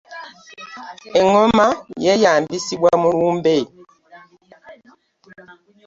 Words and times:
Engoma 1.19 1.67
yeeyambisibwa 2.03 2.91
mu 3.01 3.09
lumbe. 3.17 3.57